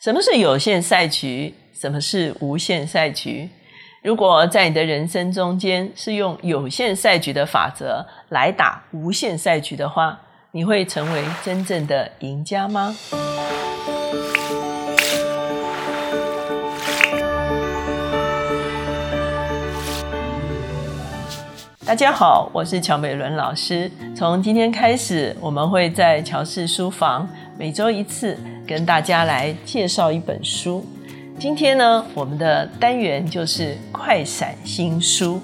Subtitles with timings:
[0.00, 1.52] 什么是有限赛局？
[1.74, 3.48] 什么是无限赛局？
[4.00, 10.20] 如果在你的人生中间是用有限赛局的法则来打无限赛局的话，
[10.52, 12.94] 你会成为真正的赢家吗？
[21.84, 23.90] 大家好，我是乔美伦老师。
[24.14, 27.26] 从今天开始，我们会在乔氏书房
[27.58, 28.38] 每周一次。
[28.68, 30.84] 跟大家来介绍一本书。
[31.38, 35.40] 今天呢，我们的单元就是快闪新书。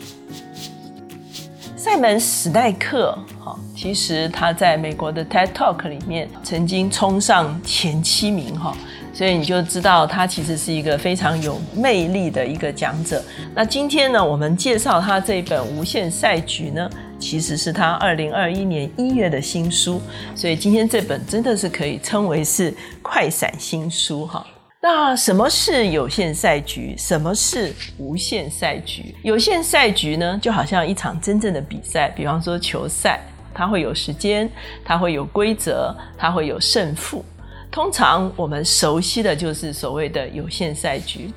[1.75, 8.77] 塞门史代克，哈，其实他在美国的 TED Talk 里面曾经冲上前七名，哈，
[9.15, 13.25] 所以你就知道他其实是一个非常有魅力的一个讲者。
[13.55, 16.91] 那今天呢，我们介绍他这本《无限赛局》呢。
[17.25, 19.99] 其实是他二零二一年一月的新书，
[20.35, 24.47] 所以今天这本真的是可以称为是快闪新书哈。
[24.83, 26.95] 那什么是有限赛局？
[26.99, 29.15] 什么是无限赛局？
[29.23, 33.19] 有限赛局呢，就好像一场真正的比赛，比方说球赛，
[33.55, 34.47] 它会有时间，
[34.85, 37.25] 它会有规则，它会有胜负。
[37.71, 41.33] 通常我们熟悉的就是所谓的有限赛局。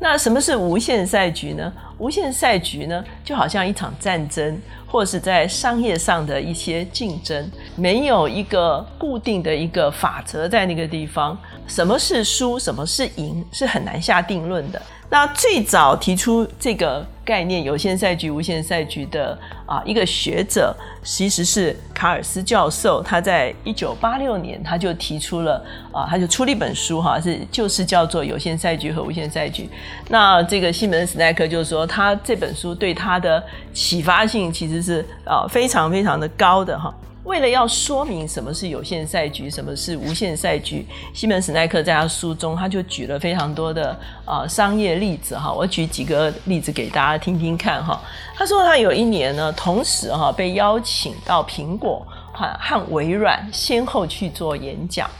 [0.00, 1.72] 那什么是无限赛局呢？
[1.98, 4.60] 无限赛局呢，就好像一场战争。
[4.90, 14.80] 或是在商业上的一些竞争，没有一个固定的一个法则在那个地方，什么是输，什么是赢，是很难下定论的。
[15.10, 23.02] 那最早提出这个概念“有限赛局”“无限赛局”的啊一个学者，其实是卡尔斯教授。
[23.02, 25.62] 他在一九八六年他就提出了
[25.92, 29.64] 啊，他就出了一本书哈，是就是叫做《有限赛局和无限赛局》。
[30.08, 36.94] 那这个西门斯奈克就是说，他这本书对他的启发性其实是啊非常非常的高的哈。
[37.24, 43.94] 为了要说明什么是有限赛局，什么是无限赛局，西门史奈克在他书中他就举了非常多的
[44.24, 45.52] 啊商业例子哈。
[45.52, 48.00] 我举几个例子给大家听听看哈。
[48.34, 55.10] 他说他有一年呢，同时哈被邀请到苹果和和微软先后去做演讲。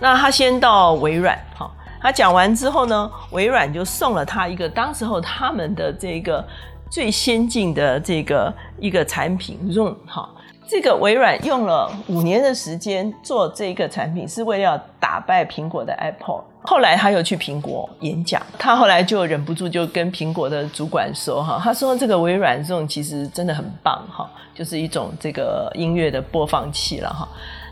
[0.00, 6.44] 那他先到微软哈，他讲完之后呢，微软就送了他一个当时候他们的这个
[6.90, 10.28] 最先进的这个一个产品 Zoom 哈。
[10.72, 16.42] 这个微软用了五年的时间做这个产品，是为了打败苹果的 Apple。
[16.62, 27.28] 后来他又去苹果演讲，他后来就忍不住就跟苹果的主管说：“哈，他说这个微软这种其实真的很棒，哈，就是一种这个音乐的播放器了，哈。”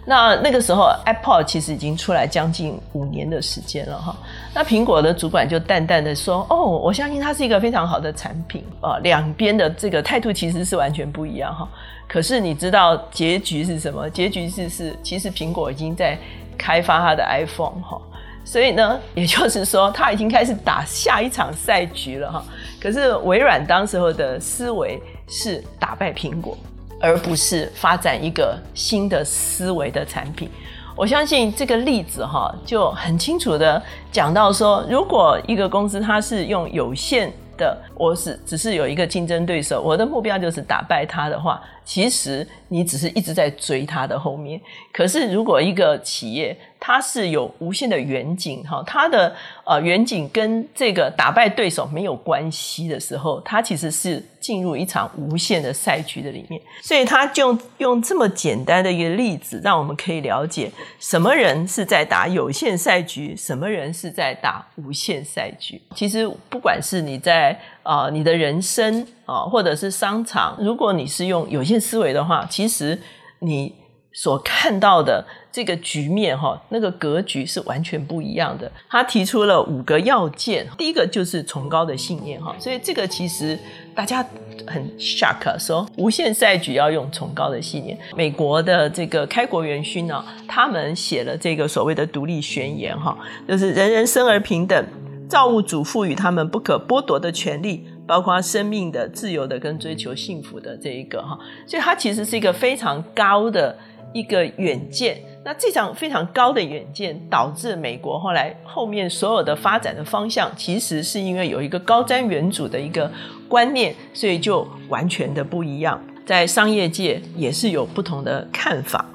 [0.06, 4.16] 那那个时候，Apple 其实已经出来将近五年的时间了哈。
[4.54, 11.68] 那苹果的主管就淡淡的说：“哦，我相信它是一个非常好的产品啊。”两边的这个态度其实是完全不一样哈。
[12.08, 14.08] 可是你知道结局是什么？
[14.10, 16.18] 结局是是，其实苹果已经在
[16.58, 18.00] 开发它的 iPhone 哈。
[18.42, 22.42] 所以呢，也就是说，它已经开始打下一场赛局了哈。
[22.80, 26.56] 可是微软当时候的思维是打败苹果。
[27.00, 30.50] 而不是发展一个新的思维的产品，
[30.94, 44.60] 我相信这个例子哈就很清楚的讲到说，如果一个公司它是用有限的，我是只是有一个竞争对手，我的目标就是打败他的话，其实你只是一直在追他的后面。
[44.92, 56.60] 可是如果一个企业，它是有无限的远景哈，它的呃远景跟这个打败对手没有关系的时候，它其实是进入一场无限的赛局的里面。
[56.80, 65.80] 所以他就用这么简单的一个例子，让我们可以了解什么人是在打有限赛局，什么人是在打无限赛局。
[65.94, 72.98] 其实不管是你在啊你的人生啊，或者是商场，如果你是用有限思维的话，其实
[73.40, 73.74] 你
[74.12, 75.24] 所看到的。
[75.52, 78.70] 这个局面哈，那个格局是完全不一样的。
[78.88, 83.58] 他提出了五个要件，第一个就是崇高的信念哈，所以这个其实
[83.92, 84.24] 大家
[84.64, 87.98] 很 shock，说无限赛局要用崇高的信念。
[88.14, 93.18] 美国的这个开国元勋呢，他们写了这个所谓的独立宣言哈，
[93.48, 94.86] 就是人人生而平等，
[95.30, 101.38] 造物主赋予他们不可剥夺的权利，包括生命的、自由的跟追求幸福的这一个哈，
[101.68, 103.78] 所以它其实是一个非常高的
[104.12, 105.22] 一个远见。
[105.44, 113.08] 那这场非常高的远见，导致美国后来后面所有的发展的方向，其实是因为有一个高瞻远瞩的一个
[113.48, 116.02] 观念，所以就完全的不一样。
[116.26, 119.06] 在商业界也是有不同的看法。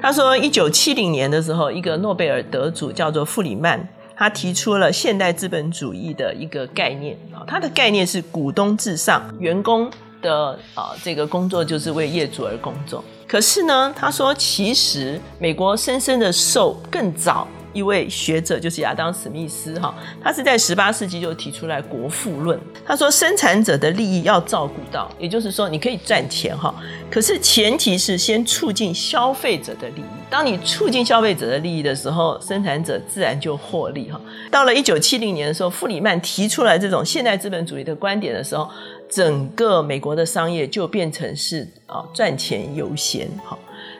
[0.00, 9.88] 他说，一九七零年的时候，一个诺贝尔得主叫做弗里曼，他提出了现代资本主义的一个概念啊，他的概念是股东至上，员工
[10.20, 13.04] 的啊这个工作就是为业主而工作。
[13.28, 22.58] 可是呢，他说，其实美国深深的受更早一位学者，就是亚当·史密斯哈，他是在十八世纪就提出来国富论。
[22.84, 26.74] 他说，生产者的利益要照顾到，也就是说，你可以赚钱哈，
[27.08, 30.17] 可是前提是先促进消费者的利益。
[30.30, 34.20] 当你促进消费者的利益的时候，生产者自然就获利哈。
[34.50, 38.68] 到了一九七零年的时候，弗里曼提出来这种现代资本主义的观点的时候，
[39.08, 43.58] 整个美国的商业就变成是啊赚钱优先哈。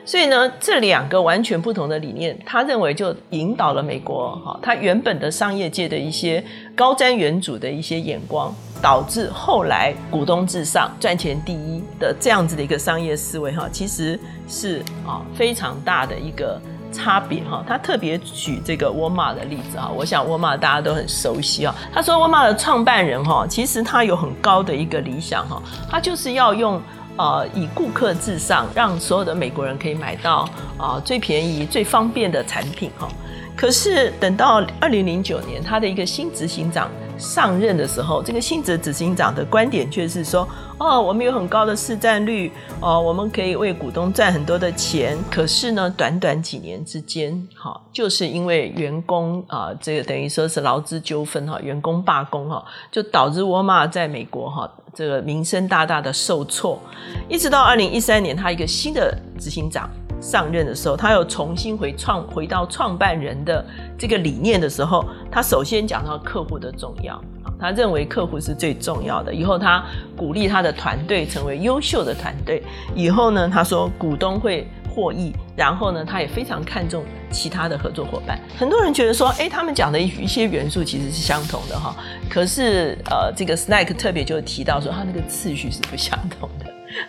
[0.09, 6.43] 所以呢，这两个完全不同的理念，他认为就引导了美国哈，他原本的商业界的一些
[6.75, 8.51] 高瞻远瞩的一些眼光，
[8.81, 16.59] 导致后来股东至上、赚钱第一的这样子的一个商业思维哈，其实是啊非常大的一个
[16.91, 17.63] 差别哈。
[17.67, 21.75] 他特别举这个沃尔玛的例子哈，我想沃尔玛大家都很熟悉啊。
[21.93, 26.81] 他说沃尔玛的创办人哈，其实他有很高的一个理想哈，他就是要用。
[27.19, 33.09] 呃，以顾客至上，让所有的美国人可以买到啊最便宜、最方便的产品哈。
[33.57, 42.49] 可是等到二零零九年，他的一个新执行长上任的时候，这个新执执行长的观点却是说：哦，我们有很高的市占率，
[42.79, 45.17] 哦，我们可以为股东赚很多的钱。
[45.29, 54.71] 可是呢，短短几年之间，哈，就是因为员工啊，这个等于说是劳资纠纷哈，员工罢工哈，就导致沃尔玛在美国哈。
[54.93, 56.79] 这个名声大大的受挫，
[57.27, 59.89] 一直到二零一三年，他一个新的执行长
[60.21, 63.65] 上任的时候，他又重新回创回到创办人的
[63.97, 67.21] 这个理念的时候，他首先讲到客户的重要，
[67.59, 69.33] 他认为客户是最重要的。
[69.33, 69.83] 以后他
[70.17, 72.63] 鼓励他的团队成为优秀的团队。
[72.95, 74.67] 以后呢，他说股东会。
[74.89, 78.39] 获益，然后呢，他也非常看重其他的合作伙伴。
[78.57, 81.95] 很多人觉得说，哎，他们讲的一些元素其实是相同的哈。
[82.29, 86.65] 可是，呃，这个 Snack 特别就提到说，他那个次序是不相同的。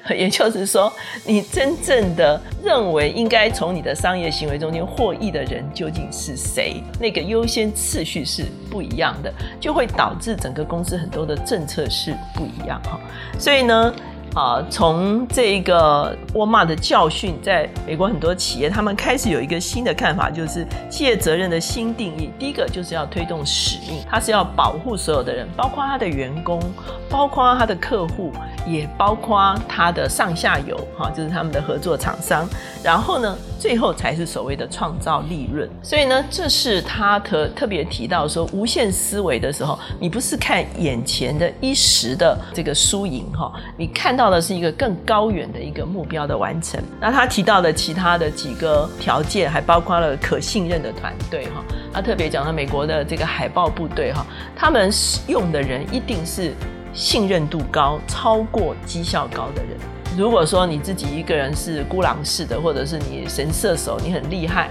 [0.15, 0.93] 也就是说，
[1.25, 6.83] 你真正的认为应该从你的商业行为中间获益的人究竟是谁？
[7.01, 13.01] 那个优先次序是不一样的，就会导致整个公司很多的政策是不一样哈。
[13.39, 13.93] 所以呢。
[14.35, 22.31] 啊，从这个沃尔玛的教训，在美国很多企业，他们开始有一个新的看法，就是企业责任的新定义。
[22.39, 26.61] 第一个就是要推动使命，它是要保护所有的人，包括他的员工，
[27.09, 28.33] 包括他的客户，
[28.65, 32.49] 也包括他的上下游，哈，就是他们的合作厂商。
[32.85, 35.69] 然后呢，最后才是所谓的创造利润。
[35.83, 44.20] 所以呢，这是他特特别提到说，无限思维的时候，你不是看眼前的一时的这个输赢，哈，你看。
[44.21, 46.79] 到的是一个更高远的一个目标的完成。
[47.01, 51.65] 那他提到的其他的几个条件，还包括了可信任的团队哈。
[51.91, 54.91] 他特别讲到美国的这个海豹部队哈，他们
[55.27, 56.53] 用的人一定是
[56.93, 59.79] 信任度高、超过绩效高的人。
[60.19, 64.69] 如果说你自己一个人是孤狼式的，或者是你神射手，你很厉害。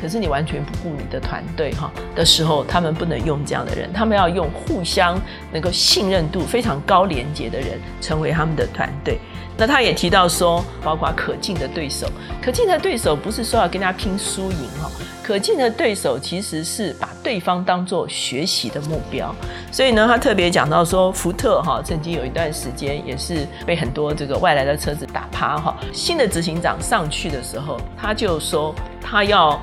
[0.00, 5.20] 可是你完全不顾你的团队哈的时候，他们不能用这样的人，他们要用互相
[5.52, 9.18] 能够信任度非常高连接的人成为他们的团队。
[9.56, 12.06] 那他也提到说，包括可敬的对手，
[12.40, 14.88] 可敬的对手不是说要跟他拼输赢哈，
[15.20, 19.34] 可敬的对手其实是把对方当做学习的目标。
[19.72, 25.76] 所以呢，他特别讲到说，福特哈曾经有一段时间也是被很多这个外来的车子打趴哈。
[25.92, 28.72] 新的执行长上去的时候，他就说
[29.02, 29.60] 他要。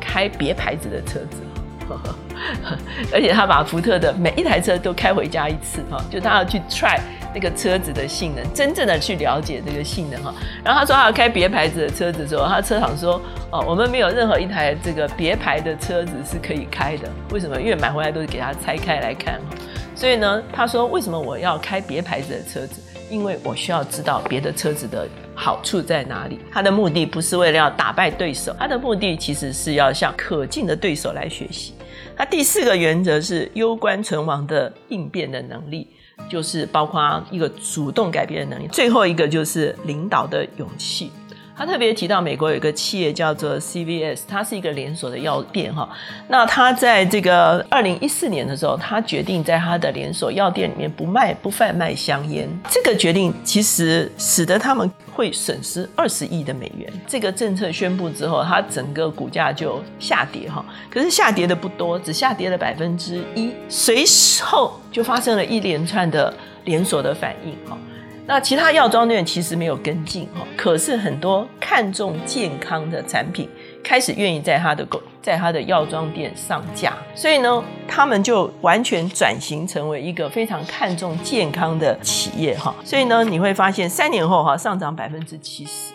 [0.00, 1.42] 开别牌子的车子，
[3.12, 6.98] 而且他把福特的每一台车都开回家一次哈，就他要去 try
[7.34, 10.34] 那个车子的性能，真正的去了解这个性能哈。
[10.64, 13.20] 然后他说他要开别牌子的车子的时候，他车厂说
[13.50, 17.60] 哦，我们没有任何一台这个别牌的车子是可以开的，为什么？
[17.60, 19.56] 因为买回来都是给他拆开来看哈。
[19.94, 22.82] 所以呢，他说为什么我要开别牌子的车子？
[23.10, 26.38] 因为我需要知道别的车子的好处在哪里。
[26.50, 31.74] 他的目的不是为了要打败对手，他的目的其实是要向可敬的对手来学习。
[32.16, 35.88] 那第四个原则是攸关存亡的应变的能力，
[36.28, 38.68] 就是包括一个主动改变的能力。
[38.68, 41.10] 最后一个就是领导的勇气。
[41.54, 45.88] 他特别提到，美国有一个企业叫做 CVS，它是一个连锁的药店哈。
[46.28, 52.48] 那他在这个二零一四年的时候，他决定在他的连锁药店里面不卖不贩卖香烟。
[52.68, 56.90] 这个决定其实使得他们会损失二十亿的美元。
[57.06, 60.64] 这个政策宣布之后，它整个股价就下跌哈。
[60.90, 63.52] 可是下跌的不多，只下跌了百分之一。
[63.68, 64.04] 随
[64.42, 66.32] 后就发生了一连串的
[66.64, 67.76] 连锁的反应哈。
[68.24, 73.48] 那其他药妆店其实没有跟进哈，可是很多看重健康的产品
[73.82, 82.74] 开始愿意在他的购在他的药妆店上架，所以呢，他们就完全转型成为一个非常看重健康的企业哈。
[82.84, 85.92] 所以呢，你会发现三年后哈上涨百分之七十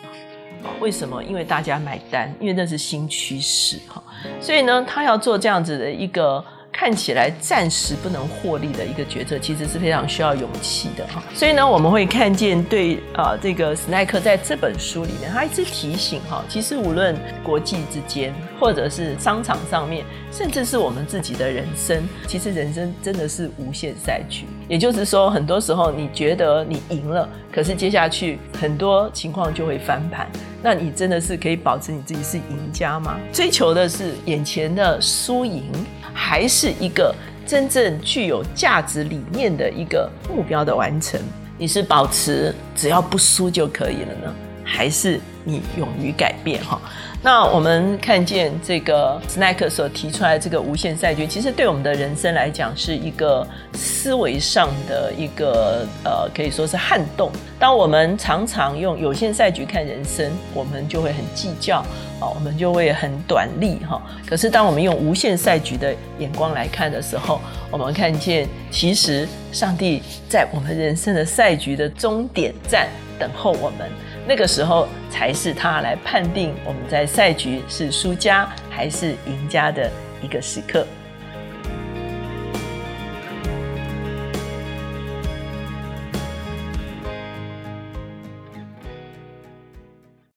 [0.80, 1.24] 为什么？
[1.24, 4.02] 因为大家买单，因为那是新趋势哈。
[4.38, 6.44] 所以呢，他要做这样子的一个。
[6.78, 11.20] 看起来暂时不能获利的一个决策，其实是非常需要勇气的哈。
[11.34, 24.44] 所以呢，我们会看见对啊，这个史奈克在这本书里面，他一直提醒哈，其实无论国际之间，或者是商场上面，甚至是我们自己的人生，其实人生真的是无限赛局。
[24.68, 30.28] 也就是说，很多时候你觉得你赢了，可是接下去很多情况就会翻盘。
[30.62, 33.18] 那你真的是可以保持你自己是赢家吗？
[33.32, 35.72] 追求的是眼前的输赢。
[36.12, 37.14] 还是一个
[37.46, 41.20] 真正具有价值理念的一个目标的完成，
[41.56, 44.34] 你是保持只要不输就可以了呢，
[44.64, 46.62] 还是你勇于改变？
[46.64, 46.80] 哈。
[47.20, 57.32] 那我们看见这个斯奈克所提出来这个无限赛局，其实对我们的人生来讲是一个思维上的一个呃，可以说是撼动。
[57.58, 61.78] 当我们常常用有限赛局看人生，我们就会很计较
[62.20, 64.00] 啊，我们就会很短利哈。
[64.24, 72.86] 可是当我们用无限赛局的眼光来看的时候，我们看见其实上帝在我们人生的赛局的终点站
[73.18, 73.90] 等候我们。
[74.28, 79.90] 那个时候才是他来判定我们在赛局是输家还是赢家的
[80.22, 80.86] 一个时刻。